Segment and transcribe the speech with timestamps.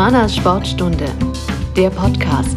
[0.00, 1.04] Humanas Sportstunde,
[1.76, 2.56] der Podcast.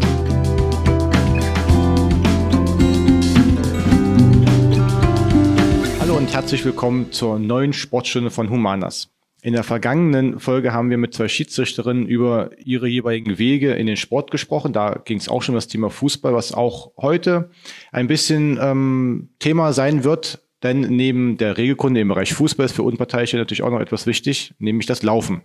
[6.00, 9.10] Hallo und herzlich willkommen zur neuen Sportstunde von Humanas.
[9.42, 13.98] In der vergangenen Folge haben wir mit zwei Schiedsrichterinnen über ihre jeweiligen Wege in den
[13.98, 14.72] Sport gesprochen.
[14.72, 17.52] Da ging es auch schon um das Thema Fußball, was auch heute
[17.92, 20.40] ein bisschen ähm, Thema sein wird.
[20.64, 24.54] Denn neben der Regelkunde im Bereich Fußball ist für Unparteiische natürlich auch noch etwas wichtig,
[24.60, 25.42] nämlich das Laufen.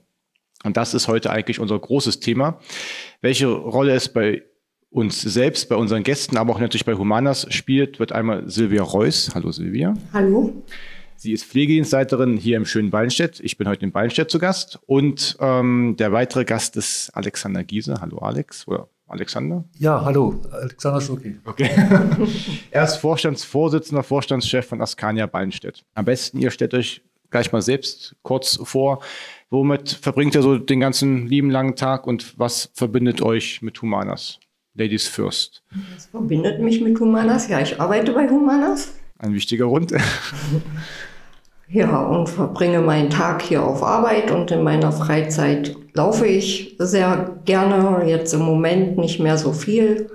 [0.65, 2.59] Und das ist heute eigentlich unser großes Thema.
[3.21, 4.43] Welche Rolle es bei
[4.91, 9.31] uns selbst, bei unseren Gästen, aber auch natürlich bei Humanas spielt, wird einmal Silvia Reuss.
[9.35, 9.95] Hallo Silvia.
[10.13, 10.63] Hallo.
[11.17, 13.41] Sie ist Pflegedienstleiterin hier im schönen Ballenstedt.
[13.41, 14.79] Ich bin heute in Ballenstedt zu Gast.
[14.87, 18.01] Und ähm, der weitere Gast ist Alexander Giese.
[18.01, 19.65] Hallo Alex oder Alexander?
[19.79, 21.41] Ja, hallo, Alexander Schlucki.
[21.45, 21.71] Okay.
[22.71, 25.85] er ist Vorstandsvorsitzender, Vorstandschef von Askania Ballenstedt.
[25.95, 29.01] Am besten, ihr stellt euch gleich mal selbst kurz vor.
[29.51, 34.41] Womit verbringt ihr so den ganzen lieben langen Tag und was verbindet euch mit Humanas?
[34.75, 35.63] Ladies first.
[35.95, 37.49] Was verbindet mich mit Humanas?
[37.49, 38.95] Ja, ich arbeite bei Humanas.
[39.19, 39.93] Ein wichtiger Grund.
[41.71, 47.39] Ja, und verbringe meinen Tag hier auf Arbeit und in meiner Freizeit laufe ich sehr
[47.45, 50.11] gerne, jetzt im Moment nicht mehr so viel.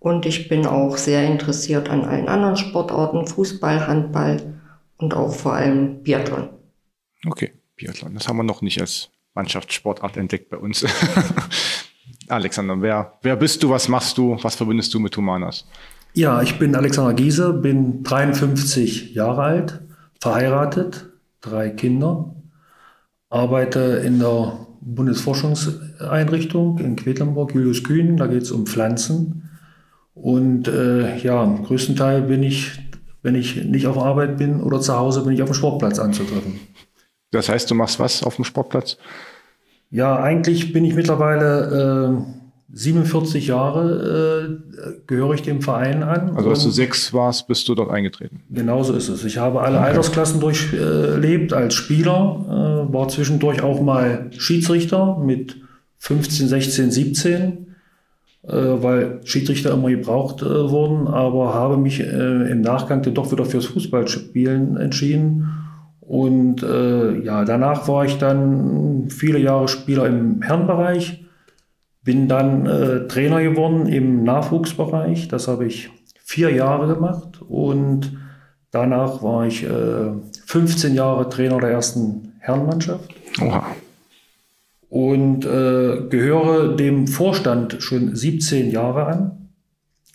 [0.00, 4.60] Und ich bin auch sehr interessiert an allen anderen Sportarten, Fußball, Handball
[4.98, 6.50] und auch vor allem Biathlon.
[7.26, 8.14] Okay, Biathlon.
[8.14, 10.84] Das haben wir noch nicht als Mannschaftssportart entdeckt bei uns.
[12.28, 15.66] Alexander, wer, wer bist du, was machst du, was verbindest du mit Humanas?
[16.12, 19.80] Ja, ich bin Alexander Giese, bin 53 Jahre alt,
[20.20, 22.34] verheiratet, drei Kinder,
[23.30, 29.50] arbeite in der Bundesforschungseinrichtung in Quedlinburg, Julius Kühn, da geht es um Pflanzen.
[30.14, 32.72] Und äh, ja, im größten Teil bin ich,
[33.22, 36.58] wenn ich nicht auf Arbeit bin oder zu Hause, bin ich auf dem Sportplatz anzutreffen.
[37.30, 38.96] Das heißt, du machst was auf dem Sportplatz?
[39.90, 42.38] Ja, eigentlich bin ich mittlerweile äh,
[42.70, 46.36] 47 Jahre äh, gehöre ich dem Verein an.
[46.36, 48.42] Also als du sechs warst, bist du dort eingetreten.
[48.50, 49.24] Genauso ist es.
[49.24, 49.86] Ich habe alle okay.
[49.86, 55.56] Altersklassen durchlebt als Spieler, äh, war zwischendurch auch mal Schiedsrichter mit
[55.98, 57.66] 15, 16, 17,
[58.42, 63.32] äh, weil Schiedsrichter immer gebraucht äh, wurden, aber habe mich äh, im Nachgang dann doch
[63.32, 65.67] wieder fürs Fußballspielen entschieden.
[66.08, 71.24] Und äh, ja, danach war ich dann viele Jahre Spieler im Herrenbereich
[72.08, 75.28] bin dann äh, Trainer geworden im Nachwuchsbereich.
[75.28, 75.90] Das habe ich
[76.24, 78.16] vier Jahre gemacht und
[78.70, 80.12] danach war ich äh,
[80.46, 83.14] 15 Jahre Trainer der ersten Herrenmannschaft.
[83.42, 83.76] Oha.
[84.88, 89.50] Und äh, gehöre dem Vorstand schon 17 Jahre an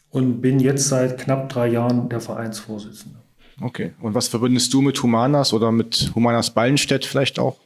[0.09, 3.20] und bin jetzt seit knapp drei Jahren der Vereinsvorsitzende.
[3.62, 3.94] Okay.
[4.02, 7.58] Und was verbindest du mit Humanas oder mit Humanas Ballenstedt vielleicht auch?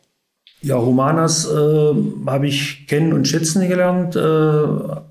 [0.62, 1.94] Ja, Humanas äh,
[2.26, 4.16] habe ich kennen und schätzen gelernt.
[4.16, 5.02] Äh,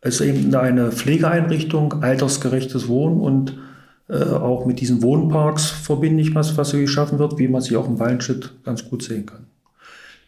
[0.00, 3.58] es ist eben eine Pflegeeinrichtung, altersgerechtes Wohnen und
[4.08, 7.76] äh, auch mit diesen Wohnparks verbinde ich was, was hier geschaffen wird, wie man sich
[7.76, 9.46] auch im Ballenschritt ganz gut sehen kann.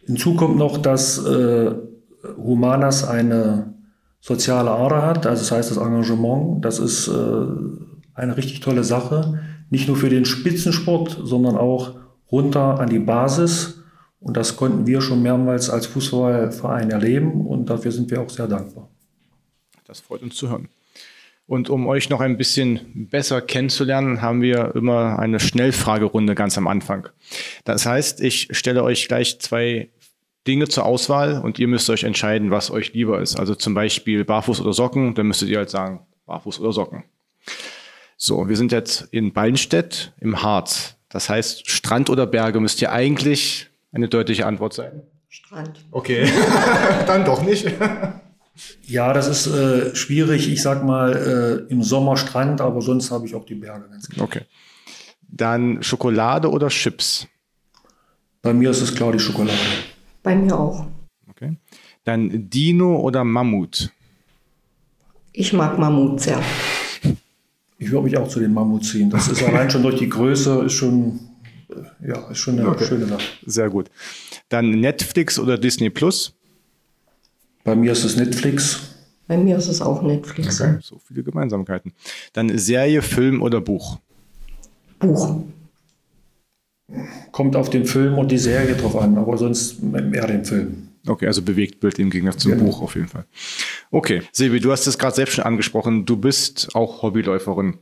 [0.05, 1.71] Hinzu kommt noch, dass äh,
[2.37, 3.75] Humanas eine
[4.21, 7.13] soziale Ader hat, also das heißt das Engagement, das ist äh,
[8.15, 9.39] eine richtig tolle Sache,
[9.71, 11.97] nicht nur für den Spitzensport, sondern auch
[12.31, 13.83] runter an die Basis
[14.21, 18.49] und das konnten wir schon mehrmals als Fußballverein erleben und dafür sind wir auch sehr
[18.49, 18.89] dankbar.
[19.87, 20.69] Das freut uns zu hören.
[21.47, 26.67] Und um euch noch ein bisschen besser kennenzulernen, haben wir immer eine Schnellfragerunde ganz am
[26.67, 27.09] Anfang.
[27.65, 29.89] Das heißt, ich stelle euch gleich zwei
[30.47, 33.39] Dinge zur Auswahl und ihr müsst euch entscheiden, was euch lieber ist.
[33.39, 37.05] Also zum Beispiel Barfuß oder Socken, dann müsstet ihr halt sagen, Barfuß oder Socken.
[38.21, 40.97] So, wir sind jetzt in Ballenstedt im Harz.
[41.09, 45.03] Das heißt, Strand oder Berge müsst ihr eigentlich eine deutliche Antwort sein?
[45.29, 45.79] Strand.
[45.93, 46.29] Okay,
[47.07, 47.73] dann doch nicht.
[48.83, 50.53] Ja, das ist äh, schwierig.
[50.53, 54.09] Ich sag mal äh, im Sommer Strand, aber sonst habe ich auch die Berge ganz
[54.09, 54.27] klar.
[54.27, 54.43] Okay.
[55.29, 57.29] Dann Schokolade oder Chips?
[58.43, 59.57] Bei mir ist es klar die Schokolade.
[60.25, 60.87] Bei mir auch.
[61.31, 61.57] Okay.
[62.03, 63.93] Dann Dino oder Mammut?
[65.33, 66.43] Ich mag Mammut sehr.
[67.79, 69.09] Ich würde mich auch zu den Mammut ziehen.
[69.09, 71.21] Das ist allein schon durch die Größe ist schon
[72.01, 72.85] ja, ist schon eine okay.
[72.85, 73.23] schöne Sache.
[73.47, 73.91] Sehr gut.
[74.49, 76.35] Dann Netflix oder Disney Plus?
[77.65, 78.95] Bei mir ist es Netflix.
[79.27, 80.61] Bei mir ist es auch Netflix.
[80.61, 80.79] Okay.
[80.81, 81.93] So viele Gemeinsamkeiten.
[82.33, 83.99] Dann Serie, Film oder Buch?
[84.99, 85.43] Buch.
[87.33, 90.89] Kommt auf den Film und die Serie drauf an, aber sonst eher den Film.
[91.07, 92.59] Okay, also Bewegtbild im Gegensatz zum ja.
[92.59, 93.27] Buch auf jeden Fall.
[93.91, 96.05] Okay, Silvi, du hast es gerade selbst schon angesprochen.
[96.05, 97.79] Du bist auch Hobbyläuferin.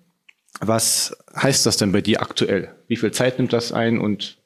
[0.61, 2.75] Was heißt das denn bei dir aktuell?
[2.89, 4.39] Wie viel Zeit nimmt das ein und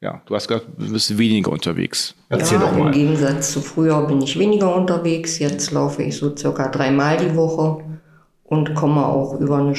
[0.00, 2.14] ja, du hast gesagt, du bist weniger unterwegs.
[2.30, 2.86] Erzähl ja, doch mal.
[2.86, 5.38] Im Gegensatz zu früher bin ich weniger unterwegs.
[5.38, 7.84] Jetzt laufe ich so circa dreimal die Woche
[8.44, 9.74] und komme auch über eine,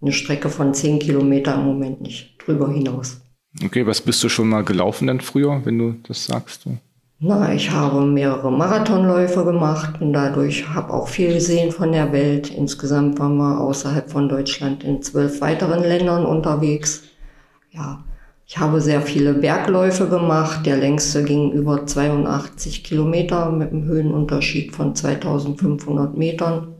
[0.00, 3.20] eine Strecke von zehn Kilometer im Moment nicht drüber hinaus.
[3.62, 6.66] Okay, was bist du schon mal gelaufen denn früher, wenn du das sagst?
[7.18, 12.50] Na, ich habe mehrere Marathonläufe gemacht und dadurch habe auch viel gesehen von der Welt.
[12.50, 17.04] Insgesamt waren wir außerhalb von Deutschland in zwölf weiteren Ländern unterwegs.
[17.70, 18.04] Ja,
[18.46, 20.66] ich habe sehr viele Bergläufe gemacht.
[20.66, 26.74] Der längste ging über 82 Kilometer mit einem Höhenunterschied von 2500 Metern.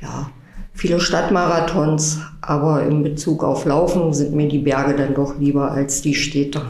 [0.00, 0.30] Ja,
[0.72, 6.00] viele Stadtmarathons, aber in Bezug auf Laufen sind mir die Berge dann doch lieber als
[6.00, 6.62] die Städte.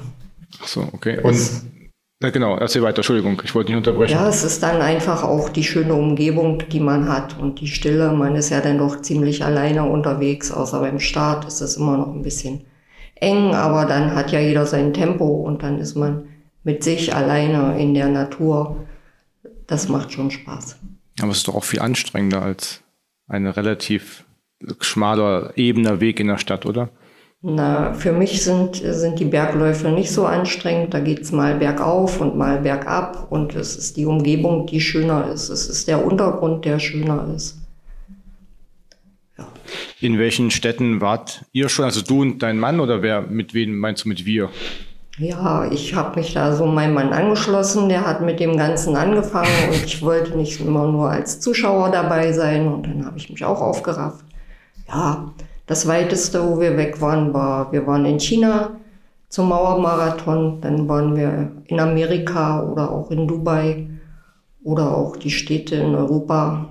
[0.62, 1.20] Ach so, okay.
[1.22, 1.36] Und
[2.22, 4.14] ja, genau, erzähl weiter, Entschuldigung, ich wollte nicht unterbrechen.
[4.14, 8.12] Ja, es ist dann einfach auch die schöne Umgebung, die man hat und die Stille.
[8.12, 12.14] Man ist ja dann doch ziemlich alleine unterwegs, außer beim Start ist es immer noch
[12.14, 12.64] ein bisschen
[13.16, 16.28] eng, aber dann hat ja jeder sein Tempo und dann ist man
[16.64, 18.86] mit sich alleine in der Natur.
[19.66, 20.78] Das macht schon Spaß.
[21.20, 22.82] Aber es ist doch auch viel anstrengender als
[23.28, 24.24] ein relativ
[24.80, 26.88] schmaler, ebener Weg in der Stadt, oder?
[27.48, 30.92] Na, für mich sind, sind die Bergläufe nicht so anstrengend.
[30.92, 35.48] Da geht's mal bergauf und mal bergab und es ist die Umgebung, die schöner ist.
[35.48, 37.58] Es ist der Untergrund, der schöner ist.
[39.38, 39.46] Ja.
[40.00, 41.84] In welchen Städten wart ihr schon?
[41.84, 44.50] Also du und dein Mann oder wer mit wem meinst du mit wir?
[45.16, 47.88] Ja, ich habe mich da so meinem Mann angeschlossen.
[47.88, 52.32] Der hat mit dem Ganzen angefangen und ich wollte nicht immer nur als Zuschauer dabei
[52.32, 54.24] sein und dann habe ich mich auch aufgerafft.
[54.88, 55.32] Ja,
[55.66, 58.70] das weiteste, wo wir weg waren, war, wir waren in China
[59.28, 63.88] zum Mauermarathon, dann waren wir in Amerika oder auch in Dubai
[64.62, 66.68] oder auch die Städte in Europa.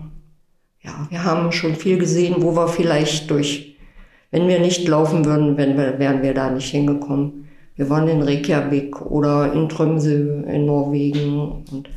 [0.82, 3.76] Ja, wir haben schon viel gesehen, wo wir vielleicht durch,
[4.32, 7.50] wenn wir nicht laufen würden, wären wir da nicht hingekommen.
[7.76, 11.90] Wir waren in Reykjavik oder in Tromsø in Norwegen und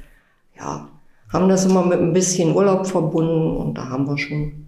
[0.59, 0.89] ja,
[1.33, 4.68] haben das immer mit ein bisschen Urlaub verbunden und da haben wir schon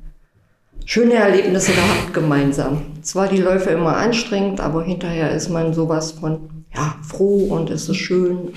[0.90, 2.82] schöne Erlebnisse gehabt gemeinsam.
[3.02, 7.88] Zwar die Läufe immer anstrengend, aber hinterher ist man sowas von ja, froh und es
[7.88, 8.52] ist schön.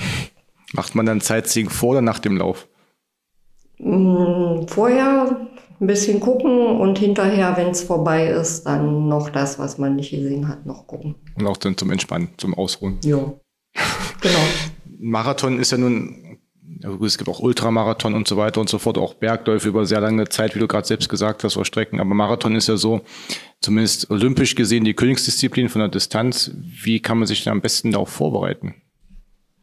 [0.73, 2.67] Macht man dann Sightseeing vor oder nach dem Lauf?
[3.77, 5.47] Mm, vorher
[5.79, 10.09] ein bisschen gucken und hinterher, wenn es vorbei ist, dann noch das, was man nicht
[10.09, 11.13] gesehen hat, noch gucken.
[11.37, 12.97] Und auch dann zum Entspannen, zum Ausruhen.
[13.03, 13.31] Ja,
[14.21, 14.39] genau.
[14.97, 16.32] Marathon ist ja nun
[17.03, 20.27] es gibt auch Ultramarathon und so weiter und so fort, auch Bergläufe über sehr lange
[20.29, 21.99] Zeit, wie du gerade selbst gesagt hast, oder Strecken.
[21.99, 23.01] Aber Marathon ist ja so,
[23.61, 26.51] zumindest olympisch gesehen, die Königsdisziplin von der Distanz.
[26.55, 28.75] Wie kann man sich da am besten darauf vorbereiten?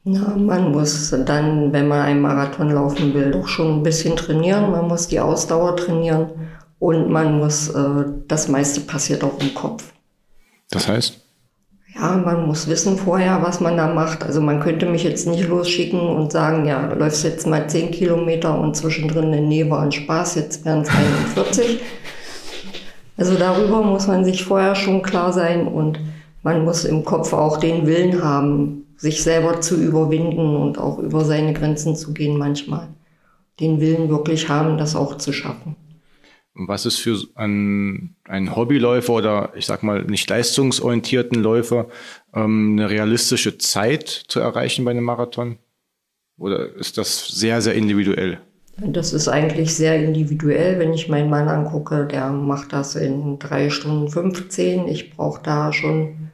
[0.04, 4.70] Na, man muss dann, wenn man einen Marathon laufen will, doch schon ein bisschen trainieren.
[4.70, 6.30] Man muss die Ausdauer trainieren
[6.78, 9.92] und man muss, äh, das meiste passiert auch im Kopf.
[10.70, 11.20] Das heißt?
[12.00, 14.24] Ja, man muss wissen vorher, was man da macht.
[14.24, 18.58] Also man könnte mich jetzt nicht losschicken und sagen, ja, läufst jetzt mal 10 Kilometer
[18.58, 21.80] und zwischendrin in Nähe war ein Spaß, jetzt wären es 41.
[23.18, 26.00] Also darüber muss man sich vorher schon klar sein und
[26.42, 31.24] man muss im Kopf auch den Willen haben, sich selber zu überwinden und auch über
[31.24, 32.88] seine Grenzen zu gehen manchmal.
[33.60, 35.76] Den Willen wirklich haben, das auch zu schaffen.
[36.54, 41.86] Was ist für ein, ein Hobbyläufer oder ich sag mal nicht leistungsorientierten Läufer
[42.34, 45.58] ähm, eine realistische Zeit zu erreichen bei einem Marathon?
[46.36, 48.40] Oder ist das sehr, sehr individuell?
[48.78, 50.78] Das ist eigentlich sehr individuell.
[50.78, 54.88] Wenn ich meinen Mann angucke, der macht das in drei Stunden 15.
[54.88, 56.30] Ich brauche da schon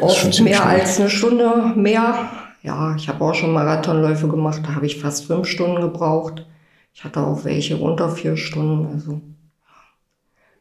[0.00, 0.80] oft schon mehr schnell.
[0.80, 2.28] als eine Stunde mehr.
[2.62, 6.44] Ja, ich habe auch schon Marathonläufe gemacht, da habe ich fast fünf Stunden gebraucht.
[6.92, 8.92] Ich hatte auch welche unter vier Stunden.
[8.92, 9.20] Also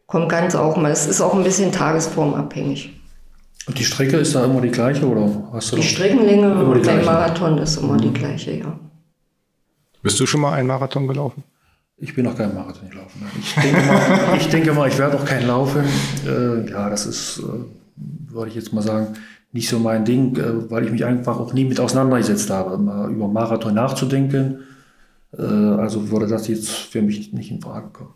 [0.08, 0.92] kommt ganz auch mal.
[0.92, 2.94] Es ist auch ein bisschen tagesformabhängig.
[3.68, 6.50] Und die Strecke ist da immer die gleiche oder hast du Die Streckenlänge
[6.84, 8.02] beim Marathon ist immer mhm.
[8.02, 8.80] die gleiche, ja.
[10.04, 11.44] Bist du schon mal einen Marathon gelaufen?
[11.98, 13.26] Ich bin noch kein Marathon gelaufen.
[13.40, 15.84] Ich denke mal, ich, denke mal, ich werde auch keinen laufen.
[16.28, 19.14] Äh, ja, das ist, äh, würde ich jetzt mal sagen,
[19.52, 22.76] nicht so mein Ding, äh, weil ich mich einfach auch nie mit auseinandergesetzt habe,
[23.10, 24.60] über Marathon nachzudenken.
[25.36, 28.14] Äh, also würde das jetzt für mich nicht in Frage kommen.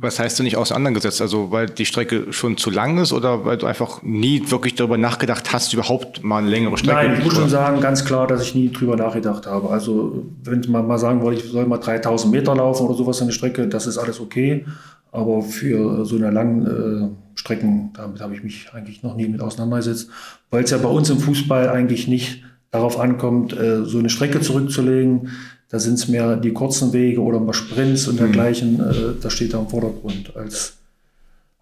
[0.00, 1.20] Was heißt du nicht auseinandergesetzt?
[1.20, 4.96] Also weil die Strecke schon zu lang ist oder weil du einfach nie wirklich darüber
[4.96, 6.94] nachgedacht hast, überhaupt mal eine längere Strecke?
[6.94, 9.70] Nein, ich muss schon sagen, ganz klar, dass ich nie drüber nachgedacht habe.
[9.70, 13.26] Also wenn man mal sagen wollte, ich soll mal 3000 Meter laufen oder sowas an
[13.26, 14.64] der Strecke, das ist alles okay.
[15.10, 19.40] Aber für so eine langen äh, Strecken, damit habe ich mich eigentlich noch nie mit
[19.40, 20.10] auseinandergesetzt,
[20.50, 24.40] weil es ja bei uns im Fußball eigentlich nicht darauf ankommt, äh, so eine Strecke
[24.40, 25.30] zurückzulegen
[25.70, 28.18] da sind es mehr die kurzen Wege oder mal Sprints und mhm.
[28.18, 28.80] dergleichen.
[28.80, 30.78] Äh, das steht da im Vordergrund als,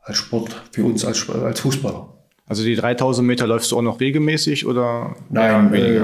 [0.02, 2.12] als Sport für uns als, als Fußballer.
[2.48, 6.00] Also die 3000 Meter läufst du auch noch regelmäßig oder Nein, äh,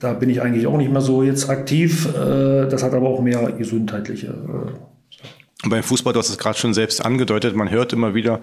[0.00, 2.08] da bin ich eigentlich auch nicht mehr so jetzt aktiv.
[2.08, 4.26] Äh, das hat aber auch mehr gesundheitliche.
[4.26, 8.40] Äh, beim Fußball, du hast es gerade schon selbst angedeutet, man hört immer wieder,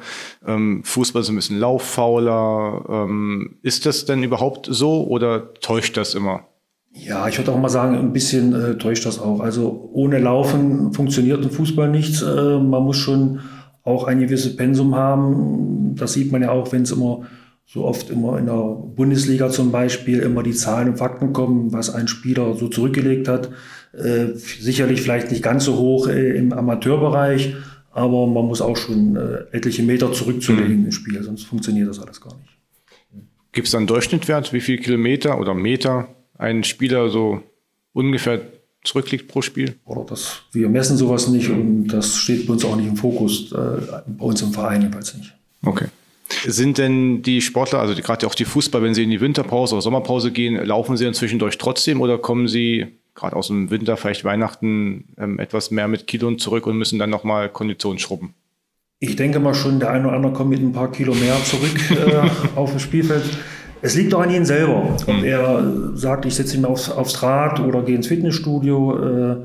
[0.48, 2.86] ähm, Fußball ist ein bisschen lauffauler.
[2.90, 6.48] Ähm, ist das denn überhaupt so oder täuscht das immer?
[6.94, 9.40] Ja, ich würde auch mal sagen, ein bisschen äh, täuscht das auch.
[9.40, 12.22] Also ohne Laufen funktioniert im Fußball nichts.
[12.22, 13.40] Äh, man muss schon
[13.84, 15.96] auch ein gewisses Pensum haben.
[15.96, 17.24] Das sieht man ja auch, wenn es immer
[17.66, 21.90] so oft immer in der Bundesliga zum Beispiel immer die Zahlen und Fakten kommen, was
[21.90, 23.50] ein Spieler so zurückgelegt hat.
[23.94, 27.56] Äh, sicherlich vielleicht nicht ganz so hoch äh, im Amateurbereich,
[27.92, 30.86] aber man muss auch schon äh, etliche Meter zurückzulegen mhm.
[30.86, 32.58] im Spiel, sonst funktioniert das alles gar nicht.
[33.54, 36.10] Gibt es einen Durchschnittswert, wie viel Kilometer oder Meter
[36.42, 37.42] ein Spieler so
[37.94, 38.42] ungefähr
[38.84, 39.76] zurückliegt pro Spiel?
[39.86, 43.52] Oder das, wir messen sowas nicht und das steht bei uns auch nicht im Fokus,
[43.52, 43.56] äh,
[44.08, 45.34] bei uns im Verein jedenfalls nicht.
[45.64, 45.86] Okay.
[46.46, 49.82] Sind denn die Sportler, also gerade auch die Fußball, wenn sie in die Winterpause oder
[49.82, 54.24] Sommerpause gehen, laufen sie dann zwischendurch trotzdem oder kommen sie gerade aus dem Winter, vielleicht
[54.24, 58.34] Weihnachten, ähm, etwas mehr mit Kilo zurück und müssen dann nochmal Kondition schrubben?
[59.00, 61.92] Ich denke mal schon, der eine oder andere kommt mit ein paar Kilo mehr zurück
[61.92, 63.26] äh, auf das Spielfeld.
[63.82, 64.84] Es liegt auch an ihm selber.
[65.08, 65.24] Ob mhm.
[65.24, 65.64] er
[65.96, 68.98] sagt, ich setze ihn aufs, aufs Rad oder gehe ins Fitnessstudio.
[68.98, 69.36] Äh,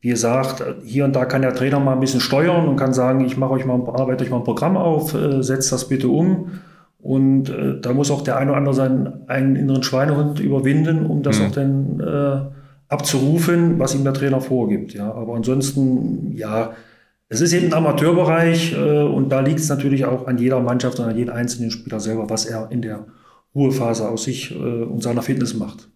[0.00, 3.24] wie gesagt, hier und da kann der Trainer mal ein bisschen steuern und kann sagen,
[3.24, 6.52] ich mache euch mal, arbeite euch mal ein Programm auf, äh, setzt das bitte um.
[7.00, 11.22] Und äh, da muss auch der eine oder andere seinen eigenen inneren Schweinehund überwinden, um
[11.22, 11.46] das mhm.
[11.46, 14.94] auch dann äh, abzurufen, was ihm der Trainer vorgibt.
[14.94, 16.72] Ja, aber ansonsten, ja,
[17.28, 20.98] es ist eben ein Amateurbereich äh, und da liegt es natürlich auch an jeder Mannschaft
[20.98, 23.04] und an jedem einzelnen Spieler selber, was er in der
[23.54, 25.88] Ruhephase aus sich äh, und seiner Fitness macht.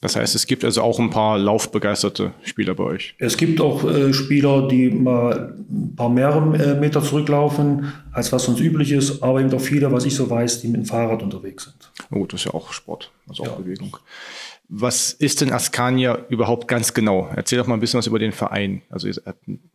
[0.00, 3.16] Das heißt, es gibt also auch ein paar laufbegeisterte Spieler bei euch.
[3.18, 8.46] Es gibt auch äh, Spieler, die mal ein paar mehr äh, Meter zurücklaufen, als was
[8.46, 11.24] uns üblich ist, aber eben auch viele, was ich so weiß, die mit dem Fahrrad
[11.24, 11.92] unterwegs sind.
[12.12, 13.54] Oh, das ist ja auch Sport, also auch ja.
[13.56, 13.96] Bewegung.
[14.68, 17.28] Was ist denn Askania überhaupt ganz genau?
[17.34, 18.82] Erzähl doch mal ein bisschen was über den Verein.
[18.90, 19.14] Also ihr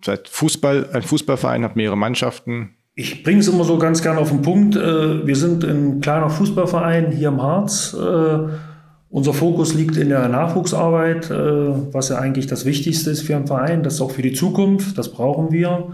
[0.05, 2.75] seid Fußball, ein Fußballverein, habt mehrere Mannschaften.
[2.95, 4.75] Ich bringe es immer so ganz gerne auf den Punkt.
[4.75, 7.95] Äh, wir sind ein kleiner Fußballverein hier im Harz.
[7.99, 8.37] Äh,
[9.09, 11.33] unser Fokus liegt in der Nachwuchsarbeit, äh,
[11.91, 13.81] was ja eigentlich das Wichtigste ist für einen Verein.
[13.81, 15.93] Das ist auch für die Zukunft, das brauchen wir.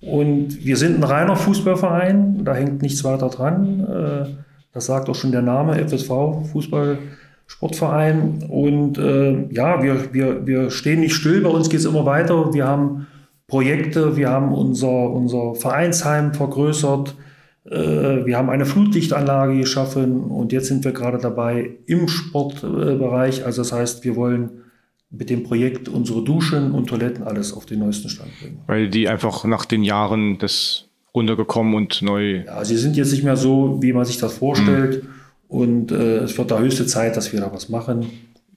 [0.00, 4.34] Und wir sind ein reiner Fußballverein, da hängt nichts weiter dran.
[4.72, 6.08] Das sagt auch schon der Name FSV,
[6.52, 8.46] Fußballsportverein.
[8.48, 12.54] Und ja, wir, wir, wir stehen nicht still, bei uns geht es immer weiter.
[12.54, 13.08] Wir haben
[13.50, 14.16] Projekte.
[14.16, 17.16] Wir haben unser, unser Vereinsheim vergrößert.
[17.64, 23.44] Äh, wir haben eine Flutlichtanlage geschaffen und jetzt sind wir gerade dabei im Sportbereich.
[23.44, 24.62] Also das heißt, wir wollen
[25.10, 28.60] mit dem Projekt unsere Duschen und Toiletten alles auf den neuesten Stand bringen.
[28.68, 32.44] Weil die einfach nach den Jahren das runtergekommen und neu.
[32.46, 35.02] Ja, sie sind jetzt nicht mehr so, wie man sich das vorstellt.
[35.02, 35.08] Mhm.
[35.48, 38.06] Und äh, es wird da höchste Zeit, dass wir da was machen.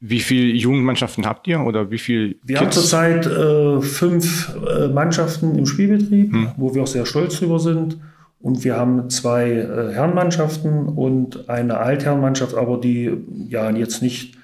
[0.06, 2.36] Wie viele Jugendmannschaften habt ihr oder wie viel?
[2.44, 2.60] Wir Kids?
[2.60, 6.52] haben zurzeit äh, fünf äh, Mannschaften im Spielbetrieb, hm.
[6.58, 8.00] wo wir auch sehr stolz drüber sind.
[8.42, 13.12] Und wir haben zwei äh, Herrenmannschaften und eine Altherrenmannschaft, aber die
[13.48, 14.36] ja jetzt nicht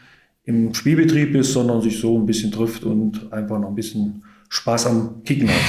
[0.46, 4.88] im Spielbetrieb ist, sondern sich so ein bisschen trifft und einfach noch ein bisschen Spaß
[4.88, 5.56] am Kicken hat.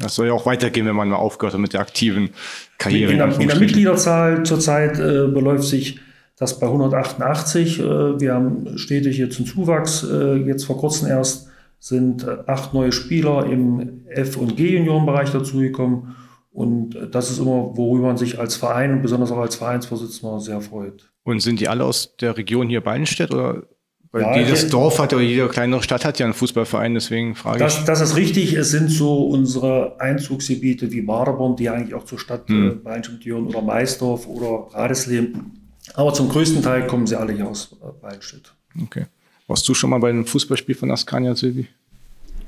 [0.00, 2.30] Das soll ja auch weitergehen, wenn man mal aufgehört hat mit der aktiven
[2.78, 3.14] Karriere.
[3.14, 5.98] In, in, in der Mitgliederzahl zurzeit äh, beläuft sich
[6.38, 7.80] das bei 188.
[7.80, 10.04] Äh, wir haben stetig jetzt einen Zuwachs.
[10.04, 11.48] Äh, jetzt vor kurzem erst
[11.80, 16.16] sind äh, acht neue Spieler im F- und G-Juniorenbereich dazugekommen.
[16.50, 20.60] Und das ist immer, worüber man sich als Verein und besonders auch als Vereinsvorsitzender sehr
[20.60, 21.12] freut.
[21.22, 23.64] Und sind die alle aus der Region hier Beinstedt oder?
[24.10, 27.58] Weil ja, jedes Dorf hat oder jede kleinere Stadt hat ja einen Fußballverein, deswegen frage
[27.58, 27.84] das, ich.
[27.84, 28.54] Das ist richtig.
[28.54, 32.82] Es sind so unsere Einzugsgebiete wie Baderborn, die eigentlich auch zur Stadt hm.
[32.82, 35.57] Beinstedt gehören, oder Maisdorf oder Radesleben.
[35.94, 38.54] Aber zum größten Teil kommen sie alle hier aus Beilstedt.
[38.82, 39.06] Okay.
[39.46, 41.68] Warst du schon mal bei einem Fußballspiel von Askania, Silvi?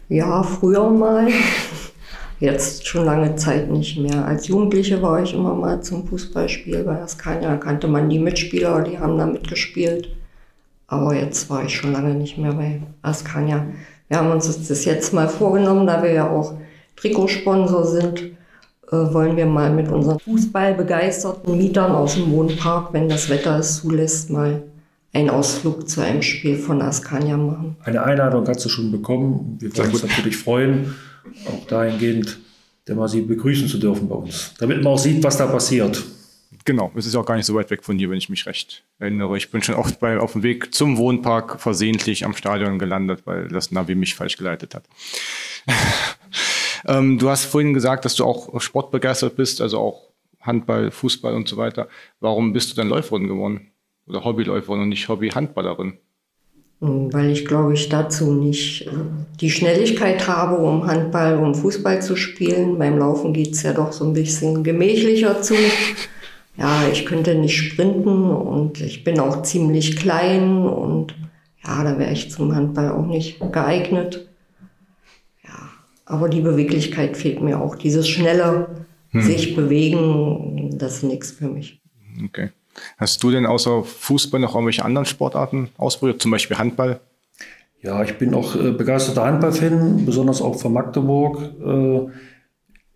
[0.09, 1.28] Ja, früher mal.
[2.40, 4.25] Jetzt schon lange Zeit nicht mehr.
[4.25, 7.50] Als Jugendliche war ich immer mal zum Fußballspiel bei Askania.
[7.50, 10.09] Da kannte man die Mitspieler, die haben da mitgespielt.
[10.87, 13.66] Aber jetzt war ich schon lange nicht mehr bei Askania.
[14.09, 16.54] Wir haben uns das jetzt mal vorgenommen, da wir ja auch
[16.97, 18.30] Trikotsponsor sind, äh,
[18.90, 24.30] wollen wir mal mit unseren fußballbegeisterten Mietern aus dem Wohnpark, wenn das Wetter es zulässt,
[24.30, 24.62] mal
[25.12, 27.76] einen Ausflug zu einem Spiel von Askania machen.
[27.85, 29.56] Eine Einladung hast du schon bekommen.
[29.61, 30.94] Wir würden uns natürlich freuen,
[31.47, 32.38] auch dahingehend,
[32.88, 36.02] mal sie begrüßen zu dürfen bei uns, damit man auch sieht, was da passiert.
[36.64, 38.82] Genau, es ist auch gar nicht so weit weg von hier, wenn ich mich recht
[38.99, 39.37] erinnere.
[39.37, 43.49] Ich bin schon oft bei, auf dem Weg zum Wohnpark versehentlich am Stadion gelandet, weil
[43.49, 44.85] das Navi mich falsch geleitet hat.
[46.87, 50.10] Ähm, du hast vorhin gesagt, dass du auch sportbegeistert bist, also auch
[50.40, 51.88] Handball, Fußball und so weiter.
[52.20, 53.72] Warum bist du dann Läuferin geworden?
[54.06, 55.99] Oder Hobbyläuferin und nicht Hobby-Handballerin?
[56.80, 58.90] Hm, weil ich glaube ich dazu nicht äh,
[59.40, 62.78] die Schnelligkeit habe, um Handball und Fußball zu spielen.
[62.78, 65.54] Beim Laufen geht es ja doch so ein bisschen gemächlicher zu.
[66.56, 71.14] Ja, ich könnte nicht sprinten und ich bin auch ziemlich klein und
[71.64, 74.29] ja, da wäre ich zum Handball auch nicht geeignet.
[76.11, 77.76] Aber die Beweglichkeit fehlt mir auch.
[77.76, 78.67] Dieses schnelle
[79.11, 79.23] hm.
[79.23, 81.81] sich bewegen, das ist nichts für mich.
[82.25, 82.50] Okay.
[82.97, 86.99] Hast du denn außer Fußball noch irgendwelche anderen Sportarten ausprobiert, zum Beispiel Handball?
[87.81, 91.43] Ja, ich bin auch äh, begeisterter Handballfan, besonders auch von Magdeburg.
[91.64, 92.11] Äh,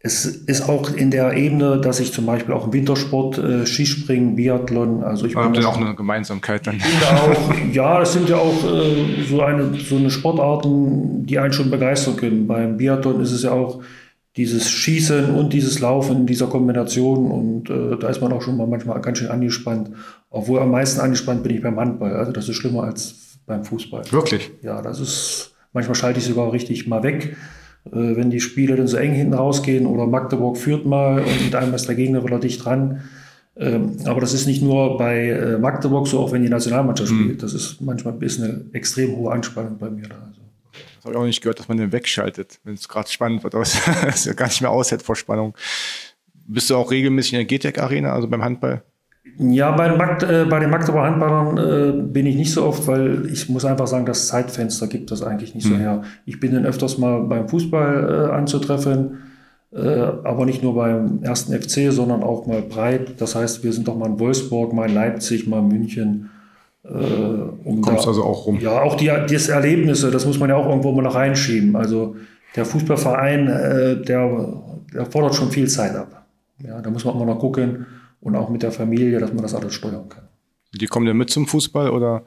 [0.06, 4.36] es ist auch in der Ebene, dass ich zum Beispiel auch im Wintersport, äh, Skispringen,
[4.36, 6.78] Biathlon, also ich habe auch eine Gemeinsamkeit dann.
[6.78, 11.70] Auch, ja, das sind ja auch äh, so, eine, so eine Sportarten, die einen schon
[11.70, 12.46] begeistern können.
[12.46, 13.82] Beim Biathlon ist es ja auch
[14.36, 18.58] dieses Schießen und dieses Laufen in dieser Kombination und äh, da ist man auch schon
[18.58, 19.88] mal manchmal ganz schön angespannt.
[20.28, 22.14] Obwohl am meisten angespannt bin ich beim Handball.
[22.14, 24.02] Also das ist schlimmer als beim Fußball.
[24.10, 24.50] Wirklich?
[24.60, 27.38] Ja, das ist, manchmal schalte ich sogar richtig mal weg
[27.90, 31.74] wenn die Spiele dann so eng hinten rausgehen oder Magdeburg führt mal und mit einem
[31.74, 33.02] ist der Gegner wieder dicht dran.
[33.56, 37.24] Ähm, aber das ist nicht nur bei äh, Magdeburg so, auch wenn die Nationalmannschaft mhm.
[37.24, 37.42] spielt.
[37.42, 40.16] Das ist manchmal ist eine extrem hohe Anspannung bei mir da.
[40.16, 40.40] Also.
[40.72, 43.54] Das habe ich auch nicht gehört, dass man den wegschaltet, wenn es gerade spannend wird.
[43.54, 45.54] Aber es ja gar nicht mehr aushält vor Spannung.
[46.46, 48.82] Bist du auch regelmäßig in der GTEC Arena, also beim Handball?
[49.38, 52.86] Ja, bei den, Magd äh, bei den Magdeburger Handballern äh, bin ich nicht so oft,
[52.86, 55.72] weil ich muss einfach sagen, das Zeitfenster gibt das eigentlich nicht mhm.
[55.72, 56.02] so her.
[56.26, 59.18] Ich bin dann öfters mal beim Fußball äh, anzutreffen,
[59.72, 63.20] äh, aber nicht nur beim ersten FC, sondern auch mal breit.
[63.20, 66.30] Das heißt, wir sind doch mal in Wolfsburg, mal in Leipzig, mal in München.
[66.84, 68.60] Äh, um Kommst da, also auch rum?
[68.60, 71.74] Ja, auch die, die Erlebnisse, das muss man ja auch irgendwo mal noch reinschieben.
[71.76, 72.14] Also
[72.54, 74.52] der Fußballverein, äh, der,
[74.92, 76.26] der fordert schon viel Zeit ab.
[76.62, 77.86] Ja, da muss man immer noch gucken
[78.24, 80.24] und auch mit der Familie, dass man das alles steuern kann.
[80.74, 82.24] Die kommen ja mit zum Fußball oder?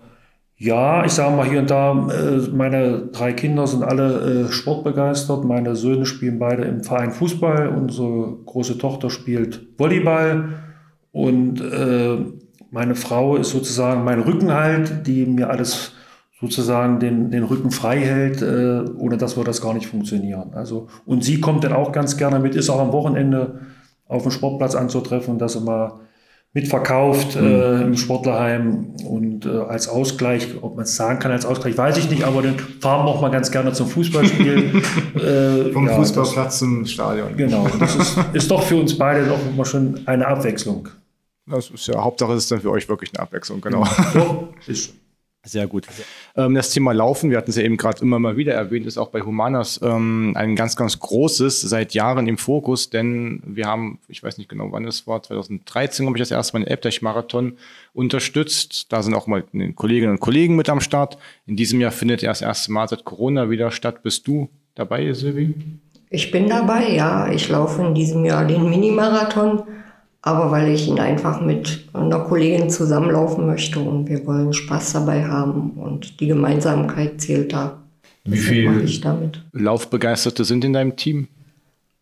[0.56, 5.44] Ja, ich sage mal hier und da, äh, meine drei Kinder sind alle äh, sportbegeistert.
[5.44, 7.68] Meine Söhne spielen beide im Verein Fußball.
[7.70, 10.50] Unsere große Tochter spielt Volleyball.
[11.12, 12.18] Und äh,
[12.72, 15.94] meine Frau ist sozusagen mein Rückenhalt, die mir alles
[16.40, 20.52] sozusagen den, den Rücken frei hält, ohne dass wir das gar nicht funktionieren.
[20.54, 23.62] Also, und sie kommt dann auch ganz gerne mit, ist auch am Wochenende
[24.08, 26.02] auf dem Sportplatz anzutreffen und das immer
[26.54, 27.46] mitverkauft mhm.
[27.46, 31.98] äh, im Sportlerheim und äh, als Ausgleich, ob man es sagen kann als Ausgleich, weiß
[31.98, 34.82] ich nicht, aber den fahren wir auch mal ganz gerne zum Fußballspiel.
[35.15, 37.38] äh, Vom ja, Fußballplatz das, zum Stadion.
[37.38, 40.89] Genau, das ist, ist doch für uns beide doch immer schon eine Abwechslung.
[41.46, 43.84] Das ist ja, Hauptsache ist dann für euch wirklich eine Abwechslung, genau.
[43.84, 44.96] Ja, ist schon.
[45.48, 45.88] Sehr gut.
[46.36, 48.98] Ähm, das Thema Laufen, wir hatten es ja eben gerade immer mal wieder erwähnt, ist
[48.98, 54.00] auch bei Humanas ähm, ein ganz, ganz großes, seit Jahren im Fokus, denn wir haben,
[54.10, 57.58] ich weiß nicht genau wann es war, 2013 habe ich das erste Mal den Elbdeich-Marathon
[57.94, 58.92] unterstützt.
[58.92, 59.44] Da sind auch mal
[59.76, 61.18] Kolleginnen und Kollegen mit am Start.
[61.46, 64.04] In diesem Jahr findet er das erste Mal seit Corona wieder statt.
[64.04, 65.56] Bist du dabei, Silvi?
[66.10, 67.32] Ich bin dabei, ja.
[67.32, 69.64] Ich laufe in diesem Jahr den Minimarathon
[70.28, 75.26] aber weil ich ihn einfach mit einer Kollegin zusammenlaufen möchte und wir wollen Spaß dabei
[75.26, 77.82] haben und die Gemeinsamkeit zählt da.
[78.26, 78.86] Wie viele
[79.54, 81.30] Laufbegeisterte sind in deinem Team?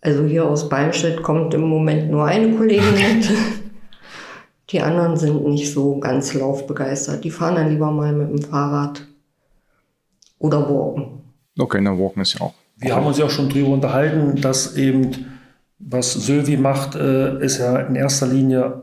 [0.01, 3.29] Also hier aus Beinstedt kommt im Moment nur eine Kollegin mit.
[4.71, 7.23] Die anderen sind nicht so ganz laufbegeistert.
[7.23, 9.05] Die fahren dann lieber mal mit dem Fahrrad
[10.39, 11.21] oder walken.
[11.59, 12.55] Okay, na walken ist ja auch.
[12.77, 15.27] Wir haben uns ja auch schon drüber unterhalten, dass eben
[15.87, 18.81] was Sylvie macht, äh, ist ja in erster Linie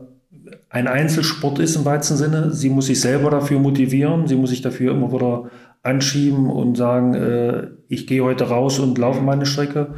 [0.73, 2.51] ein Einzelsport ist im weitesten Sinne.
[2.51, 5.51] Sie muss sich selber dafür motivieren, sie muss sich dafür immer wieder
[5.83, 9.93] anschieben und sagen, äh, ich gehe heute raus und laufe meine Strecke.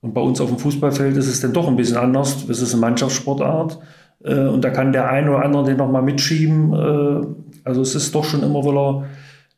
[0.00, 2.48] Und bei uns auf dem Fußballfeld ist es dann doch ein bisschen anders.
[2.48, 3.78] Es ist eine Mannschaftssportart
[4.24, 6.72] äh, und da kann der eine oder andere den nochmal mitschieben.
[6.72, 7.26] Äh,
[7.62, 9.04] also es ist doch schon immer wieder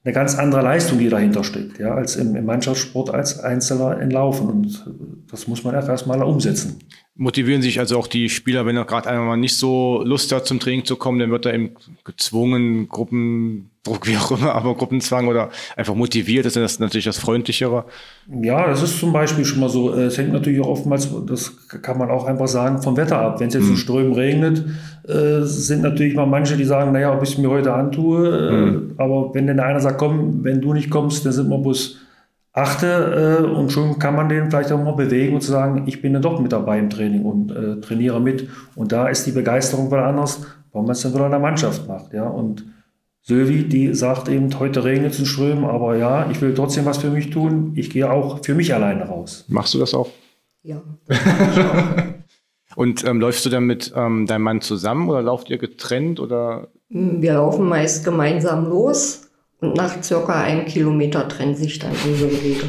[0.08, 4.10] eine ganz andere Leistung, die dahinter steckt, ja, als im, im Mannschaftssport als Einzelner in
[4.10, 4.48] Laufen.
[4.48, 4.86] Und
[5.30, 6.78] das muss man erst mal umsetzen.
[7.14, 10.60] Motivieren sich also auch die Spieler, wenn er gerade einmal nicht so Lust hat, zum
[10.60, 12.88] Training zu kommen, dann wird er eben gezwungen,
[13.88, 17.84] Gruppendruck, wie auch immer, aber Gruppenzwang oder einfach motiviert, das ist natürlich das Freundlichere.
[18.42, 19.92] Ja, das ist zum Beispiel schon mal so.
[19.94, 23.40] Es hängt natürlich auch oftmals, das kann man auch einfach sagen, vom Wetter ab.
[23.40, 23.70] Wenn es jetzt mhm.
[23.70, 24.64] in Strömen regnet,
[25.06, 28.28] äh, sind natürlich mal manche, die sagen, naja, ob ich es mir heute antue.
[28.28, 28.94] Äh, mhm.
[28.98, 31.98] Aber wenn dann einer sagt, komm, wenn du nicht kommst, dann sind wir bloß
[32.52, 36.02] achte äh, und schon kann man den vielleicht auch mal bewegen und zu sagen, ich
[36.02, 38.48] bin dann doch mit dabei im Training und äh, trainiere mit.
[38.74, 41.86] Und da ist die Begeisterung wieder anders, warum man es dann wieder in der Mannschaft
[41.86, 42.12] macht.
[42.12, 42.24] Ja?
[42.24, 42.64] Und
[43.28, 46.96] Sylvie, die sagt eben, heute regnet es in Strömen, aber ja, ich will trotzdem was
[46.96, 47.72] für mich tun.
[47.74, 49.44] Ich gehe auch für mich alleine raus.
[49.48, 50.08] Machst du das auch?
[50.62, 50.80] Ja.
[52.74, 56.68] Und ähm, läufst du dann mit ähm, deinem Mann zusammen oder lauft ihr getrennt oder?
[56.88, 59.28] Wir laufen meist gemeinsam los
[59.60, 62.64] und nach circa einem Kilometer trennen sich dann unsere Wege.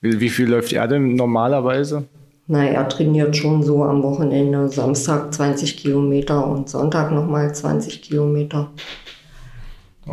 [0.00, 2.04] Wie, wie viel läuft er denn normalerweise?
[2.46, 8.70] Na, er trainiert schon so am Wochenende, Samstag 20 Kilometer und Sonntag nochmal 20 Kilometer.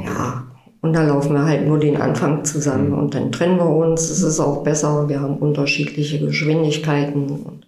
[0.05, 0.45] Ja,
[0.81, 4.09] und da laufen wir halt nur den Anfang zusammen und dann trennen wir uns.
[4.09, 7.67] Es ist auch besser, wir haben unterschiedliche Geschwindigkeiten und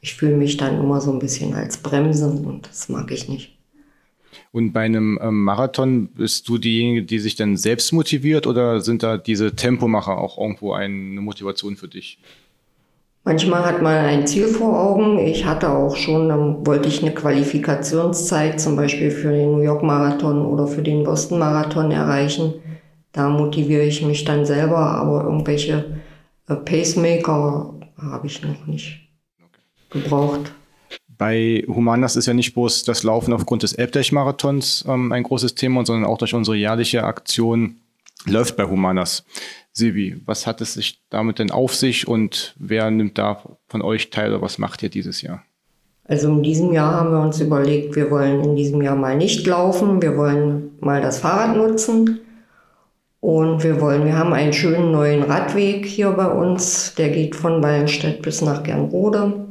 [0.00, 3.56] ich fühle mich dann immer so ein bisschen als Bremse und das mag ich nicht.
[4.52, 9.02] Und bei einem ähm, Marathon bist du diejenige, die sich dann selbst motiviert oder sind
[9.02, 12.18] da diese Tempomacher auch irgendwo eine Motivation für dich?
[13.26, 15.18] Manchmal hat man ein Ziel vor Augen.
[15.18, 19.82] Ich hatte auch schon, dann wollte ich eine Qualifikationszeit zum Beispiel für den New York
[19.82, 22.54] Marathon oder für den Boston Marathon erreichen.
[23.12, 26.02] Da motiviere ich mich dann selber, aber irgendwelche
[26.48, 29.08] äh, Pacemaker habe ich noch nicht
[29.88, 30.52] gebraucht.
[31.16, 35.86] Bei Humanas ist ja nicht bloß das Laufen aufgrund des Elbdeich-Marathons ähm, ein großes Thema,
[35.86, 37.76] sondern auch durch unsere jährliche Aktion
[38.26, 39.24] läuft bei Humanas.
[39.76, 44.10] Silvi, was hat es sich damit denn auf sich und wer nimmt da von euch
[44.10, 45.42] teil oder was macht ihr dieses Jahr?
[46.04, 49.46] Also in diesem Jahr haben wir uns überlegt, wir wollen in diesem Jahr mal nicht
[49.46, 52.20] laufen, wir wollen mal das Fahrrad nutzen
[53.18, 57.60] und wir wollen, wir haben einen schönen neuen Radweg hier bei uns, der geht von
[57.62, 59.46] Wallenstedt bis nach Gernrode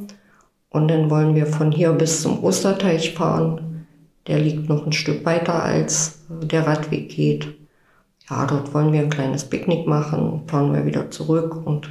[0.69, 3.88] und dann wollen wir von hier bis zum Osterteich fahren.
[4.27, 7.62] Der liegt noch ein Stück weiter als der Radweg geht
[8.29, 11.89] ja, dort wollen wir ein kleines Picknick machen, fahren wir wieder zurück und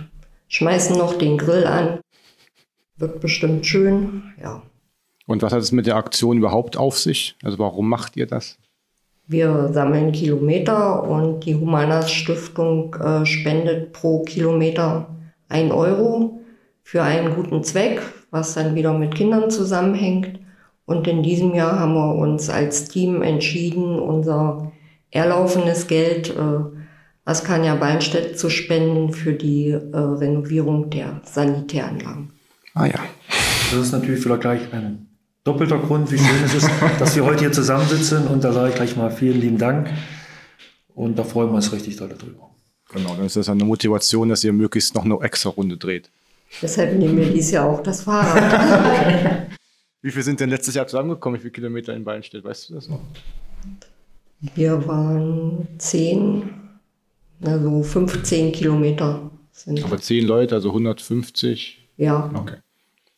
[0.49, 2.01] schmeißen noch den Grill an.
[2.97, 4.63] Wird bestimmt schön, ja.
[5.27, 7.37] Und was hat es mit der Aktion überhaupt auf sich?
[7.43, 8.59] Also warum macht ihr das?
[9.27, 15.09] Wir sammeln Kilometer und die Humanas Stiftung äh, spendet pro Kilometer
[15.49, 16.41] ein Euro
[16.83, 20.41] für einen guten Zweck, was dann wieder mit Kindern zusammenhängt.
[20.87, 24.73] Und in diesem Jahr haben wir uns als Team entschieden, unser
[25.13, 26.59] erlaufenes Geld äh,
[27.25, 32.33] Askania Beinstedt zu spenden für die äh, Renovierung der Sanitäranlagen.
[32.75, 32.99] Ah ja.
[33.71, 35.07] Das ist natürlich wieder gleich ein
[35.45, 38.27] doppelter Grund, wie schön es ist, dass wir heute hier zusammensitzen.
[38.27, 39.89] Und da sage ich gleich mal vielen lieben Dank.
[40.95, 42.51] Und da freuen wir uns richtig doll darüber.
[42.93, 46.11] Genau, dann ist das eine Motivation, dass ihr möglichst noch eine extra Runde dreht.
[46.61, 49.49] Deshalb nehmen wir dieses Jahr auch das Fahrrad.
[50.03, 51.39] Wie viel sind denn letztes Jahr zusammengekommen?
[51.39, 52.45] Wie viele Kilometer in Beinstedt?
[52.45, 53.01] Weißt du das noch?
[54.55, 56.51] Wir waren zehn,
[57.45, 59.85] also 15 Kilometer sind.
[59.85, 61.89] Aber zehn Leute, also 150?
[61.97, 62.31] Ja.
[62.35, 62.57] Okay.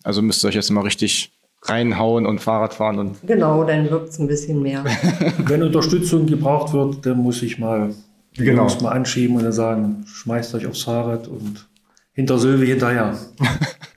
[0.03, 1.33] Also müsst ihr euch jetzt mal richtig
[1.63, 2.99] reinhauen und Fahrrad fahren.
[2.99, 4.85] Und genau, dann wird es ein bisschen mehr.
[5.39, 7.95] Wenn Unterstützung gebraucht wird, dann muss ich mal,
[8.35, 8.65] genau.
[8.65, 11.67] muss mal anschieben und dann sagen, schmeißt euch aufs Fahrrad und
[12.13, 13.19] hinter Sylvie hinterher.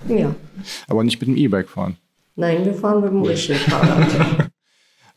[0.07, 0.33] ja.
[0.87, 1.97] Aber nicht mit dem E-Bike fahren.
[2.35, 4.49] Nein, wir fahren mit dem richtigen Fahrrad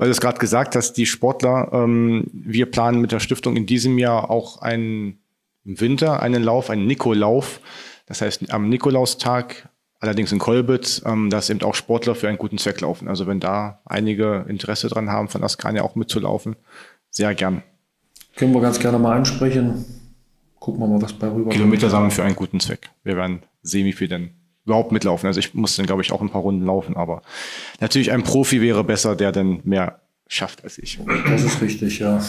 [0.01, 3.67] weil du es gerade gesagt hast, die Sportler, ähm, wir planen mit der Stiftung in
[3.67, 5.19] diesem Jahr auch einen
[5.67, 7.61] im Winter einen Lauf, einen Nikolauf.
[8.07, 12.57] Das heißt, am Nikolaustag, allerdings in Kolbitz, ähm, dass eben auch Sportler für einen guten
[12.57, 13.09] Zweck laufen.
[13.09, 16.57] Also wenn da einige Interesse dran haben, von Askania auch mitzulaufen,
[17.11, 17.63] sehr gern.
[18.37, 19.85] Können wir ganz gerne mal ansprechen.
[20.61, 22.89] Gucken wir mal, was bei rüber Kilometer sammeln für einen guten Zweck.
[23.05, 24.31] Wir werden sehen, wie viel denn
[24.65, 25.27] überhaupt mitlaufen.
[25.27, 27.23] Also ich muss dann, glaube ich, auch ein paar Runden laufen, aber
[27.81, 30.99] natürlich ein Profi wäre besser, der dann mehr schafft als ich.
[31.27, 32.23] Das ist richtig, ja.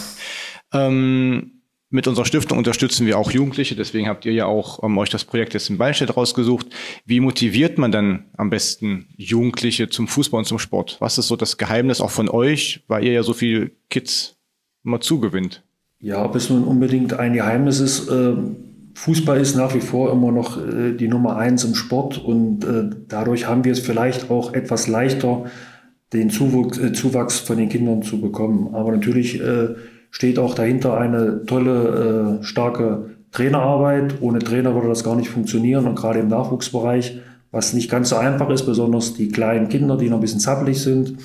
[0.72, 5.10] Ähm, mit unserer Stiftung unterstützen wir auch Jugendliche, deswegen habt ihr ja auch ähm, euch
[5.10, 6.66] das Projekt jetzt in Ballstedt rausgesucht.
[7.04, 10.96] Wie motiviert man dann am besten Jugendliche zum Fußball und zum Sport?
[11.00, 14.36] Was ist so das Geheimnis auch von euch, weil ihr ja so viel Kids
[14.84, 15.62] immer zugewinnt?
[16.00, 18.34] Ja, ob es nun unbedingt ein Geheimnis ist, äh
[18.94, 22.90] Fußball ist nach wie vor immer noch äh, die Nummer eins im Sport und äh,
[23.08, 25.44] dadurch haben wir es vielleicht auch etwas leichter,
[26.12, 28.74] den Zuwuchs, äh, Zuwachs von den Kindern zu bekommen.
[28.74, 29.74] Aber natürlich äh,
[30.10, 34.20] steht auch dahinter eine tolle, äh, starke Trainerarbeit.
[34.20, 37.18] Ohne Trainer würde das gar nicht funktionieren und gerade im Nachwuchsbereich,
[37.50, 40.80] was nicht ganz so einfach ist, besonders die kleinen Kinder, die noch ein bisschen zappelig
[40.82, 41.16] sind,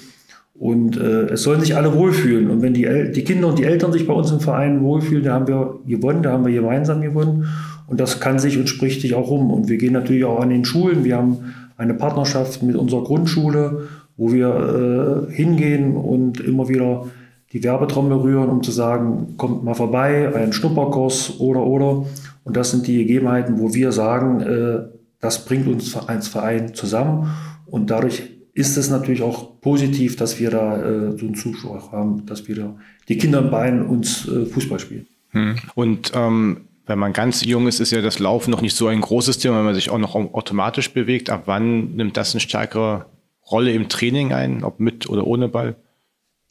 [0.60, 2.50] und äh, es sollen sich alle wohlfühlen.
[2.50, 5.24] Und wenn die, El die Kinder und die Eltern sich bei uns im Verein wohlfühlen,
[5.24, 7.46] da haben wir gewonnen, da haben wir gemeinsam gewonnen.
[7.86, 9.52] Und das kann sich und spricht sich auch rum.
[9.52, 11.04] Und wir gehen natürlich auch an den Schulen.
[11.04, 17.06] Wir haben eine Partnerschaft mit unserer Grundschule, wo wir äh, hingehen und immer wieder
[17.54, 22.06] die Werbetrommel rühren, um zu sagen, kommt mal vorbei, ein Schnupperkurs oder oder.
[22.44, 24.80] Und das sind die Gegebenheiten, wo wir sagen, äh,
[25.22, 27.30] das bringt uns als Verein zusammen.
[27.68, 32.26] Und dadurch ist es natürlich auch positiv, dass wir da äh, so einen Zuschauer haben,
[32.26, 32.76] dass wir da
[33.08, 35.06] die Kinder im Bein uns äh, Fußball spielen.
[35.30, 35.58] Hm.
[35.76, 39.00] Und ähm, wenn man ganz jung ist, ist ja das Laufen noch nicht so ein
[39.00, 41.30] großes Thema, wenn man sich auch noch automatisch bewegt.
[41.30, 43.06] Ab wann nimmt das eine stärkere
[43.52, 45.76] Rolle im Training ein, ob mit oder ohne Ball?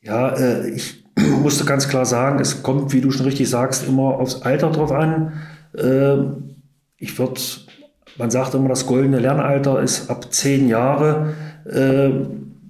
[0.01, 1.05] Ja, äh, ich
[1.42, 4.92] musste ganz klar sagen, es kommt, wie du schon richtig sagst, immer aufs Alter drauf
[4.92, 5.33] an.
[5.77, 6.19] Äh,
[6.99, 7.40] ich würde,
[8.18, 11.35] man sagt immer, das goldene Lernalter ist ab zehn Jahre.
[11.70, 12.11] Äh,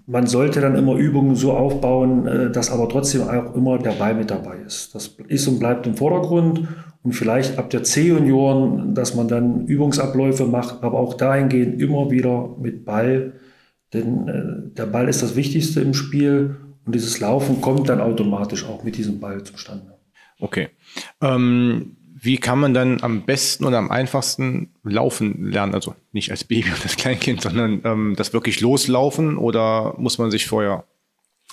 [0.08, 4.14] man sollte dann immer Übungen so aufbauen, äh, dass aber trotzdem auch immer der Ball
[4.14, 4.94] mit dabei ist.
[4.94, 6.68] Das ist und bleibt im Vordergrund
[7.02, 12.54] und vielleicht ab der C-Junioren, dass man dann Übungsabläufe macht, aber auch dahingehend immer wieder
[12.60, 13.34] mit Ball,
[13.92, 18.64] denn äh, der Ball ist das Wichtigste im Spiel und dieses Laufen kommt dann automatisch
[18.64, 19.94] auch mit diesem Ball zustande.
[20.38, 20.68] Okay.
[21.20, 21.95] Ähm,
[22.26, 25.74] wie kann man dann am besten oder am einfachsten laufen lernen?
[25.74, 30.30] Also nicht als Baby oder als Kleinkind, sondern ähm, das wirklich loslaufen oder muss man
[30.30, 30.84] sich vorher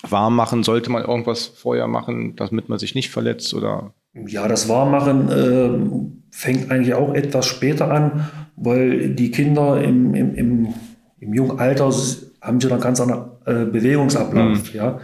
[0.02, 0.64] warm machen?
[0.64, 3.94] Sollte man irgendwas vorher machen, damit man sich nicht verletzt oder?
[4.14, 10.36] Ja, das Warmmachen äh, fängt eigentlich auch etwas später an, weil die Kinder im, im,
[10.36, 10.74] im,
[11.20, 11.92] im jungen Alter
[12.42, 14.74] haben sie einen ganz anderen äh, Bewegungsablauf.
[14.74, 14.78] Mhm.
[14.78, 15.00] Ja?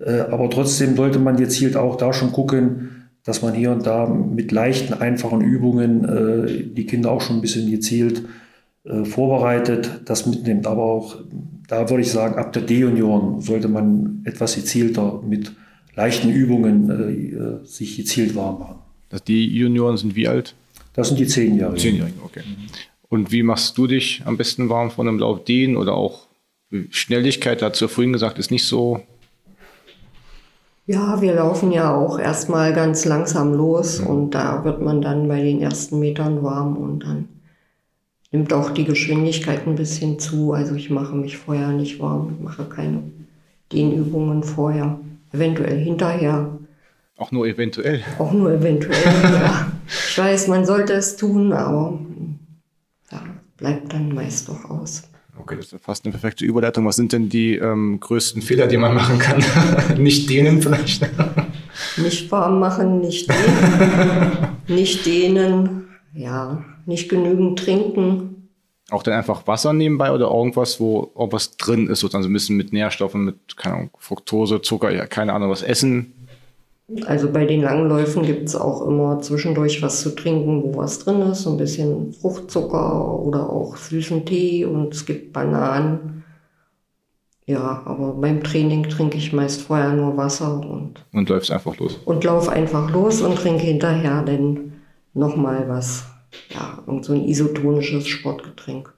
[0.00, 2.93] Äh, aber trotzdem sollte man gezielt auch da schon gucken,
[3.24, 7.40] dass man hier und da mit leichten, einfachen Übungen äh, die Kinder auch schon ein
[7.40, 8.22] bisschen gezielt
[8.84, 10.66] äh, vorbereitet, das mitnimmt.
[10.66, 11.16] Aber auch,
[11.66, 15.52] da würde ich sagen, ab der D-Junioren sollte man etwas gezielter mit
[15.94, 18.78] leichten Übungen äh, äh sich gezielt warm machen.
[19.26, 20.54] Die Junioren sind wie alt?
[20.92, 21.78] Das sind die Zehnjährigen.
[21.78, 22.42] Zehnjährigen, okay.
[23.08, 26.26] Und wie machst du dich am besten warm von einem Lauf D oder auch
[26.90, 27.62] Schnelligkeit?
[27.62, 29.00] Dazu vorhin gesagt, ist nicht so
[30.86, 35.42] ja, wir laufen ja auch erstmal ganz langsam los und da wird man dann bei
[35.42, 37.28] den ersten Metern warm und dann
[38.32, 40.52] nimmt auch die Geschwindigkeit ein bisschen zu.
[40.52, 43.02] Also ich mache mich vorher nicht warm, mache keine
[43.72, 44.98] Dehnübungen vorher,
[45.32, 46.50] eventuell hinterher.
[47.16, 48.02] Auch nur eventuell.
[48.18, 49.72] Auch nur eventuell, ja.
[49.86, 51.98] Ich weiß, man sollte es tun, aber
[53.10, 53.22] ja,
[53.56, 55.04] bleibt dann meist doch aus.
[55.38, 56.86] Okay, das ist fast eine perfekte Überleitung.
[56.86, 59.42] Was sind denn die ähm, größten Fehler, die man machen kann?
[59.98, 61.08] nicht dehnen vielleicht?
[61.96, 64.56] nicht warm machen, nicht dehnen.
[64.68, 68.48] nicht dehnen, ja, nicht genügend trinken.
[68.90, 72.56] Auch dann einfach Wasser nebenbei oder irgendwas, wo irgendwas drin ist, sozusagen so ein bisschen
[72.56, 76.23] mit Nährstoffen, mit, keine Ahnung, Fructose, Zucker, ja, keine Ahnung, was essen.
[77.06, 81.22] Also bei den Langläufen gibt es auch immer zwischendurch was zu trinken, wo was drin
[81.22, 86.24] ist, so ein bisschen Fruchtzucker oder auch süßen Tee und es gibt Bananen.
[87.46, 91.04] Ja, aber beim Training trinke ich meist vorher nur Wasser und.
[91.12, 91.98] Und läufst einfach los.
[92.04, 94.72] Und lauf einfach los und trinke hinterher dann
[95.14, 96.04] nochmal was.
[96.50, 98.92] Ja, irgend so ein isotonisches Sportgetränk.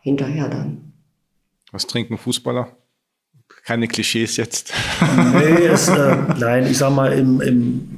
[0.00, 0.92] Hinterher dann.
[1.72, 2.68] Was trinken Fußballer?
[3.66, 4.72] Keine Klischees jetzt.
[5.34, 7.88] nee, es, äh, nein, ich sag mal, im, im,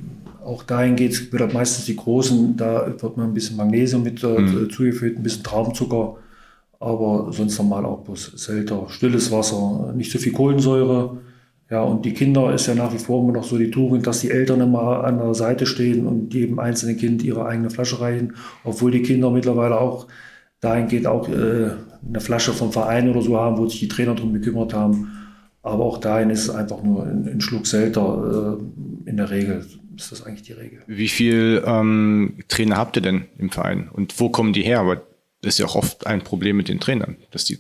[0.43, 4.23] auch dahin geht es, wird meistens die Großen, da wird man ein bisschen Magnesium mit
[4.25, 4.71] äh, mhm.
[4.71, 6.17] zugeführt, ein bisschen Traumzucker,
[6.81, 8.87] aber sonst normal auch bloß selter.
[8.89, 11.19] Stilles Wasser, nicht so viel Kohlensäure.
[11.71, 14.21] Ja, und die Kinder ist ja nach wie vor immer noch so die Tugend, dass
[14.21, 18.37] die Eltern immer an der Seite stehen und jedem einzelnen Kind ihre eigene Flasche reichen,
[18.65, 20.07] obwohl die Kinder mittlerweile auch
[20.61, 21.73] dahin geht, auch äh,
[22.09, 25.18] eine Flasche vom Verein oder so haben, wo sich die Trainer drum gekümmert haben.
[25.69, 28.59] Aber auch dahin ist es einfach nur ein, ein Schluck selter.
[28.59, 29.65] Äh, in der Regel
[29.97, 30.81] ist das eigentlich die Regel.
[30.87, 33.89] Wie viele ähm, Trainer habt ihr denn im Verein?
[33.93, 34.81] Und wo kommen die her?
[34.81, 35.03] Aber
[35.43, 37.59] das ist ja auch oft ein Problem mit den Trainern, dass die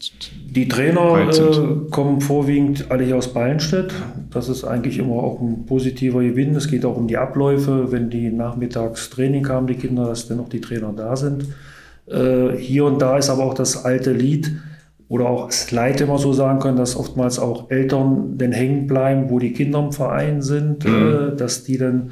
[0.50, 3.92] Die Trainer äh, kommen vorwiegend alle hier aus Ballenstedt.
[4.30, 6.56] Das ist eigentlich immer auch ein positiver Gewinn.
[6.56, 10.38] Es geht auch um die Abläufe, wenn die nachmittags Training haben, die Kinder, dass dann
[10.38, 11.46] noch die Trainer da sind.
[12.06, 14.52] Äh, hier und da ist aber auch das alte Lied
[15.08, 19.38] oder auch Leid immer so sagen können, dass oftmals auch Eltern dann hängen bleiben, wo
[19.38, 21.32] die Kinder im Verein sind, mhm.
[21.32, 22.10] äh, dass die dann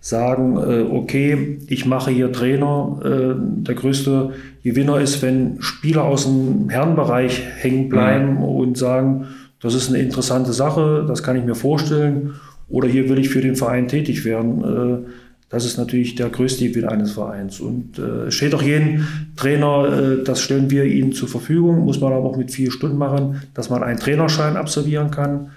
[0.00, 3.00] sagen, äh, okay, ich mache hier Trainer.
[3.04, 4.30] Äh, der größte
[4.62, 8.44] Gewinner ist, wenn Spieler aus dem Herrenbereich hängen bleiben mhm.
[8.44, 9.26] und sagen,
[9.60, 12.34] das ist eine interessante Sache, das kann ich mir vorstellen.
[12.70, 15.06] Oder hier will ich für den Verein tätig werden.
[15.48, 17.58] Das ist natürlich der größte Gewinn eines Vereins.
[17.60, 19.06] Und äh, es steht auch jedem
[19.36, 22.98] Trainer, äh, das stellen wir ihnen zur Verfügung, muss man aber auch mit vier Stunden
[22.98, 25.52] machen, dass man einen Trainerschein absolvieren kann.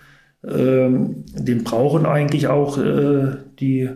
[0.48, 3.90] Ähm, den brauchen eigentlich auch äh, die,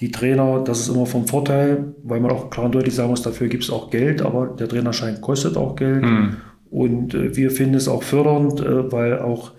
[0.00, 0.62] die Trainer.
[0.62, 3.64] Das ist immer vom Vorteil, weil man auch klar und deutlich sagen muss, dafür gibt
[3.64, 6.02] es auch Geld, aber der Trainerschein kostet auch Geld.
[6.02, 6.36] Mhm.
[6.70, 9.52] Und äh, wir finden es auch fördernd, äh, weil auch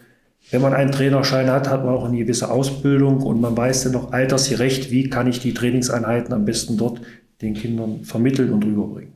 [0.51, 3.93] wenn man einen Trainerschein hat, hat man auch eine gewisse Ausbildung und man weiß dann
[3.93, 7.01] noch altersgerecht, wie kann ich die Trainingseinheiten am besten dort
[7.41, 9.13] den Kindern vermitteln und rüberbringen.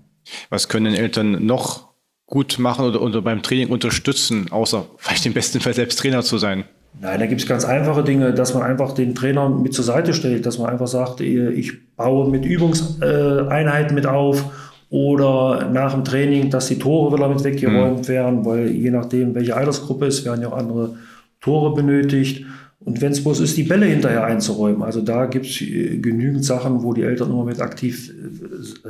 [0.50, 1.88] Was können Eltern noch
[2.26, 6.38] gut machen oder, oder beim Training unterstützen, außer vielleicht im besten Fall selbst Trainer zu
[6.38, 6.66] sein?
[7.00, 10.14] Nein, da gibt es ganz einfache Dinge, dass man einfach den Trainer mit zur Seite
[10.14, 14.44] stellt, dass man einfach sagt, ich baue mit Übungseinheiten mit auf
[14.90, 18.08] oder nach dem Training, dass die Tore wieder mit weggeräumt mhm.
[18.08, 20.96] werden, weil je nachdem, welche Altersgruppe es werden ja auch andere
[21.42, 22.46] Tore benötigt.
[22.80, 24.84] Und wenn es bloß ist, die Bälle hinterher einzuräumen.
[24.84, 28.90] Also da gibt es äh, genügend Sachen, wo die Eltern immer mit aktiv äh,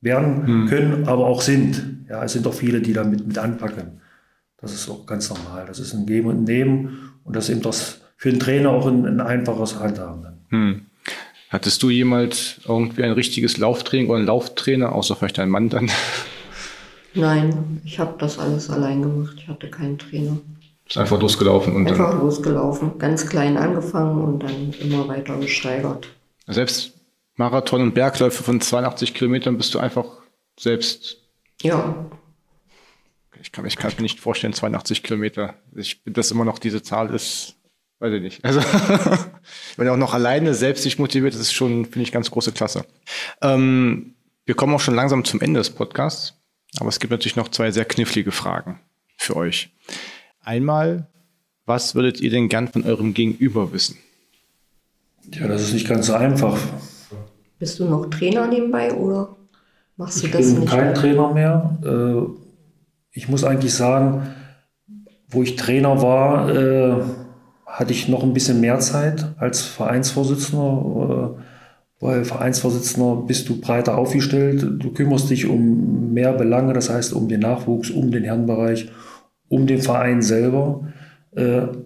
[0.00, 0.66] werden mhm.
[0.66, 2.04] können, aber auch sind.
[2.08, 4.00] Ja, es sind auch viele, die damit mit anpacken.
[4.60, 5.64] Das ist auch ganz normal.
[5.66, 8.86] Das ist ein Geben und Nehmen und das ist eben das für den Trainer auch
[8.86, 10.26] ein, ein einfaches Handhaben.
[10.50, 10.82] Hm.
[11.48, 15.90] Hattest du jemals irgendwie ein richtiges Lauftraining oder einen Lauftrainer, außer vielleicht dein Mann dann?
[17.14, 19.34] Nein, ich habe das alles allein gemacht.
[19.36, 20.38] Ich hatte keinen Trainer.
[20.92, 26.06] Ist einfach losgelaufen und einfach losgelaufen, ganz klein angefangen und dann immer weiter gesteigert.
[26.46, 26.92] Selbst
[27.36, 30.04] Marathon und Bergläufe von 82 Kilometern bist du einfach
[30.60, 31.16] selbst.
[31.62, 32.10] Ja.
[33.40, 35.54] Ich kann, ich kann mir nicht vorstellen, 82 Kilometer.
[35.74, 37.54] Ich, das immer noch diese Zahl ist,
[38.00, 38.44] weiß ich nicht.
[38.44, 38.60] Also,
[39.78, 42.52] wenn er auch noch alleine selbst sich motiviert, das ist schon, finde ich, ganz große
[42.52, 42.84] Klasse.
[43.40, 46.34] Ähm, wir kommen auch schon langsam zum Ende des Podcasts,
[46.78, 48.78] aber es gibt natürlich noch zwei sehr knifflige Fragen
[49.16, 49.70] für euch.
[50.44, 51.06] Einmal,
[51.66, 53.96] was würdet ihr denn gern von eurem Gegenüber wissen?
[55.32, 56.58] Ja, das ist nicht ganz so einfach.
[57.58, 59.36] Bist du noch Trainer nebenbei oder
[59.96, 60.52] machst du ich das nicht?
[60.52, 61.78] Ich bin kein Trainer mehr.
[61.84, 62.30] Äh,
[63.12, 64.34] ich muss eigentlich sagen,
[65.28, 67.02] wo ich Trainer war, äh,
[67.66, 73.96] hatte ich noch ein bisschen mehr Zeit als Vereinsvorsitzender, äh, weil Vereinsvorsitzender bist du breiter
[73.96, 74.66] aufgestellt.
[74.80, 78.90] Du kümmerst dich um mehr Belange, das heißt um den Nachwuchs, um den Herrenbereich,
[79.52, 80.92] um den Verein selber.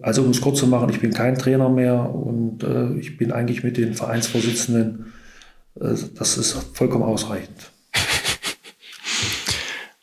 [0.01, 2.65] Also um es kurz zu machen, ich bin kein Trainer mehr und
[2.99, 5.05] ich bin eigentlich mit den Vereinsvorsitzenden
[5.81, 7.71] äh, das ist vollkommen ausreichend.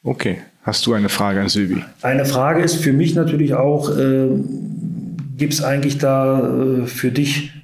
[0.06, 1.82] Okay, hast du eine Frage an Silvi?
[2.02, 4.28] Eine Frage ist für mich natürlich auch, äh,
[5.38, 7.54] gibt es eigentlich da äh, für dich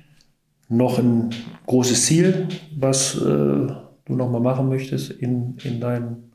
[0.71, 1.35] noch ein
[1.67, 3.77] großes Ziel, was äh, du
[4.09, 6.30] nochmal machen möchtest in, in deinem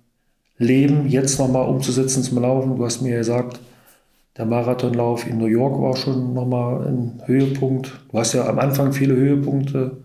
[0.58, 2.78] Leben, jetzt nochmal umzusetzen zum Laufen?
[2.78, 3.60] Du hast mir gesagt,
[4.38, 7.94] der Marathonlauf in New York war schon nochmal ein Höhepunkt.
[8.12, 9.98] Du hast ja am Anfang viele Höhepunkte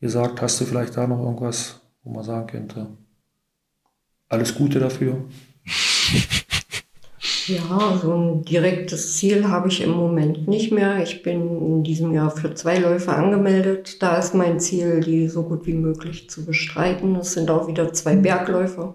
[0.00, 2.88] gesagt, hast du vielleicht da noch irgendwas, wo man sagen könnte,
[4.28, 5.24] alles Gute dafür?
[7.48, 11.00] Ja, so ein direktes Ziel habe ich im Moment nicht mehr.
[11.00, 14.02] Ich bin in diesem Jahr für zwei Läufe angemeldet.
[14.02, 17.14] Da ist mein Ziel, die so gut wie möglich zu bestreiten.
[17.14, 18.94] Es sind auch wieder zwei Bergläufe.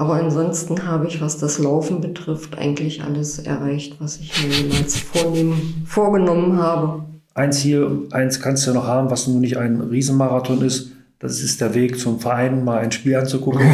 [0.00, 4.96] Aber ansonsten habe ich, was das Laufen betrifft, eigentlich alles erreicht, was ich mir jemals
[4.96, 7.04] vornehmen, vorgenommen habe.
[7.34, 10.92] Eins hier, eins kannst du noch haben, was nun nicht ein Riesenmarathon ist.
[11.18, 13.66] Das ist der Weg zum Verein, mal ein Spiel anzugucken.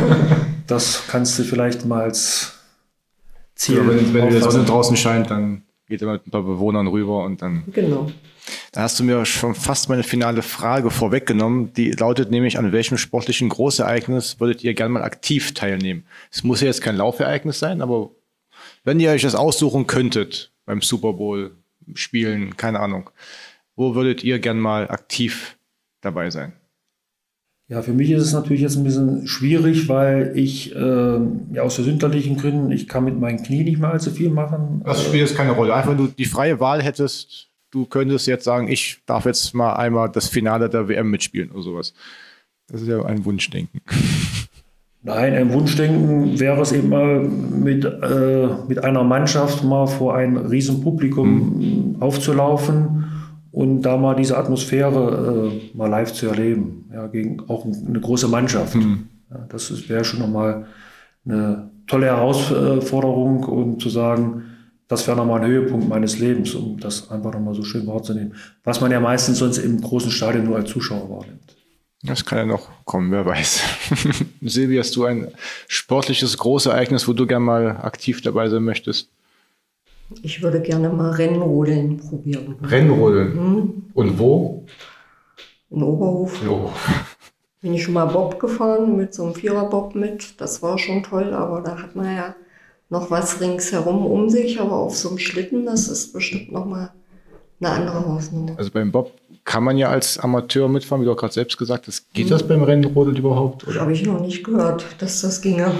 [0.66, 2.58] das kannst du vielleicht mal als
[3.54, 3.76] Ziel.
[3.76, 7.22] Ja, wenn, wenn die Sonne draußen scheint, dann geht immer mit ein paar Bewohnern rüber
[7.22, 7.62] und dann.
[7.72, 8.10] Genau.
[8.72, 11.72] Da hast du mir schon fast meine finale Frage vorweggenommen.
[11.72, 16.04] Die lautet nämlich, an welchem sportlichen Großereignis würdet ihr gerne mal aktiv teilnehmen?
[16.30, 18.10] Es muss ja jetzt kein Laufereignis sein, aber
[18.84, 21.52] wenn ihr euch das aussuchen könntet beim Super Bowl,
[21.94, 23.10] spielen, keine Ahnung.
[23.76, 25.56] Wo würdet ihr gern mal aktiv
[26.02, 26.52] dabei sein?
[27.68, 31.18] Ja, für mich ist es natürlich jetzt ein bisschen schwierig, weil ich äh,
[31.52, 34.82] ja aus gesundheitlichen Gründen, ich kann mit meinen Knie nicht mehr allzu viel machen.
[34.84, 35.74] Das spielt jetzt keine Rolle.
[35.74, 39.74] Einfach, wenn du die freie Wahl hättest, du könntest jetzt sagen, ich darf jetzt mal
[39.74, 41.94] einmal das Finale der WM mitspielen oder sowas.
[42.68, 43.80] Das ist ja ein Wunschdenken.
[45.02, 50.36] Nein, ein Wunschdenken wäre es eben mal mit, äh, mit einer Mannschaft mal vor ein
[50.36, 52.02] Riesenpublikum mhm.
[52.02, 53.04] aufzulaufen
[53.52, 56.90] und da mal diese Atmosphäre äh, mal live zu erleben.
[56.92, 58.74] Ja, gegen auch eine große Mannschaft.
[58.74, 59.08] Mhm.
[59.30, 60.66] Ja, das wäre schon nochmal
[61.24, 64.42] eine tolle Herausforderung und zu sagen,
[64.88, 68.34] das wäre nochmal ein Höhepunkt meines Lebens, um das einfach nochmal so schön wahrzunehmen.
[68.64, 71.56] Was man ja meistens sonst im großen Stadion nur als Zuschauer wahrnimmt.
[72.02, 73.62] Das kann ja noch kommen, wer weiß.
[74.40, 75.28] Silvi, hast du ein
[75.66, 79.10] sportliches Großereignis, wo du gerne mal aktiv dabei sein möchtest?
[80.22, 82.56] Ich würde gerne mal Rennrodeln probieren.
[82.62, 83.34] Rennrodeln?
[83.34, 83.84] Mhm.
[83.92, 84.64] Und wo?
[85.70, 86.40] In Oberhof.
[86.40, 87.16] In Oberhof.
[87.60, 90.40] Bin ich schon mal Bob gefahren mit so einem Viererbob mit.
[90.40, 92.34] Das war schon toll, aber da hat man ja
[92.90, 94.60] noch was ringsherum um sich.
[94.60, 96.92] Aber auf so einem Schlitten, das ist bestimmt noch mal
[97.60, 98.54] eine andere Hausnummer.
[98.56, 99.12] Also beim Bob
[99.44, 102.12] kann man ja als Amateur mitfahren, wie du auch gerade selbst gesagt hast.
[102.12, 102.30] Geht hm.
[102.30, 103.66] das beim Rennrodel überhaupt?
[103.78, 105.72] Habe ich noch nicht gehört, dass das ginge.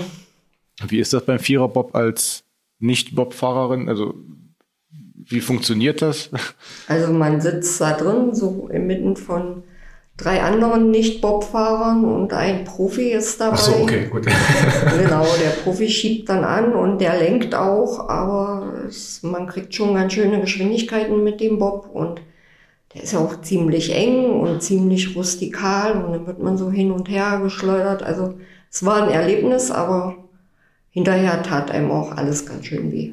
[0.87, 2.45] Wie ist das beim Vierer-Bob als
[2.79, 3.89] Nicht-Bob-Fahrerin?
[3.89, 4.15] Also
[5.15, 6.31] wie funktioniert das?
[6.87, 9.63] Also man sitzt da drin, so inmitten von
[10.19, 13.55] drei anderen Nicht-Bob-Fahrern und ein Profi ist dabei.
[13.55, 14.27] Ach so, okay, gut.
[14.99, 19.95] genau, der Profi schiebt dann an und der lenkt auch, aber es, man kriegt schon
[19.95, 22.21] ganz schöne Geschwindigkeiten mit dem Bob und
[22.95, 26.91] der ist ja auch ziemlich eng und ziemlich rustikal und dann wird man so hin
[26.91, 28.03] und her geschleudert.
[28.03, 28.35] Also
[28.71, 30.17] es war ein Erlebnis, aber
[30.91, 33.13] hinterher tat einem auch alles ganz schön weh.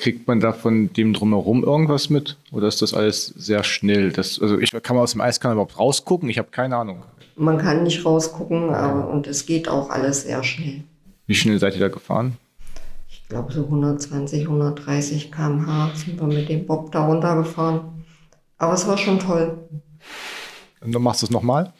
[0.00, 2.38] Kriegt man da von dem drumherum irgendwas mit?
[2.52, 4.12] Oder ist das alles sehr schnell?
[4.12, 6.30] Das, also ich kann man aus dem Eiskanal überhaupt rausgucken?
[6.30, 7.02] Ich habe keine Ahnung.
[7.36, 10.84] Man kann nicht rausgucken, aber, und es geht auch alles sehr schnell.
[11.26, 12.38] Wie schnell seid ihr da gefahren?
[13.10, 18.06] Ich glaube so 120, 130 km/h sind wir mit dem Bob da runtergefahren.
[18.56, 19.68] Aber es war schon toll.
[20.80, 21.74] Und dann machst du es nochmal?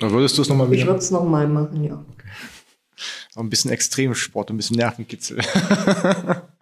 [0.00, 0.80] Oder würdest du es nochmal wieder?
[0.80, 2.04] Ich würde es nochmal machen, ja.
[2.14, 2.28] Okay.
[3.40, 5.40] Ein bisschen Extremsport, ein bisschen Nervenkitzel.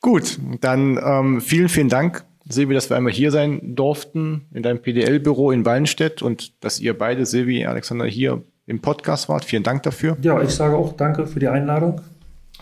[0.00, 4.80] Gut, dann ähm, vielen, vielen Dank, Silvi, dass wir einmal hier sein durften in deinem
[4.80, 9.44] PDL-Büro in Wallenstedt und dass ihr beide, Silvi, Alexander, hier im Podcast wart.
[9.44, 10.16] Vielen Dank dafür.
[10.22, 12.00] Ja, ich sage auch danke für die Einladung.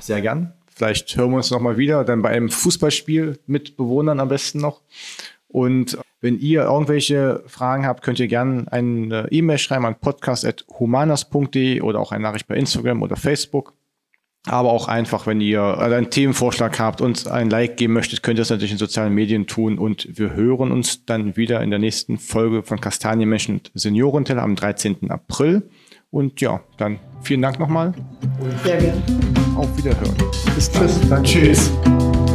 [0.01, 0.53] Sehr gern.
[0.67, 4.83] Vielleicht hören wir uns nochmal wieder, dann bei einem Fußballspiel mit Bewohnern am besten noch.
[5.49, 12.01] Und wenn ihr irgendwelche Fragen habt, könnt ihr gerne eine E-Mail schreiben an podcast.humanas.de oder
[12.01, 13.75] auch eine Nachricht bei Instagram oder Facebook.
[14.49, 18.43] Aber auch einfach, wenn ihr einen Themenvorschlag habt und ein Like geben möchtet, könnt ihr
[18.43, 19.79] das natürlich in sozialen Medien tun.
[19.79, 24.55] Und wir hören uns dann wieder in der nächsten Folge von Kastanienmenschen und Seniorenteller am
[24.55, 25.11] 13.
[25.11, 25.69] April.
[26.11, 27.93] Und ja, dann vielen Dank nochmal.
[28.65, 29.03] Sehr gerne.
[29.57, 30.15] Auf Wiederhören.
[30.55, 31.25] Bis dann.
[31.25, 31.73] Tschüss.
[31.73, 32.26] Tschüss.